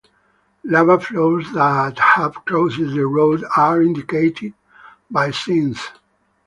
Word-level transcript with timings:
Lava 0.63 0.99
flows 0.99 1.53
that 1.53 1.99
have 1.99 2.43
crossed 2.43 2.79
the 2.79 3.05
road 3.05 3.43
are 3.55 3.83
indicated 3.83 4.51
by 5.11 5.29
signs. 5.29 5.79